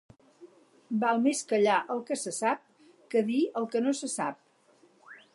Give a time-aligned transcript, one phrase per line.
[1.01, 2.63] Val més callar el que se sap,
[3.15, 4.41] que dir el que no se sap.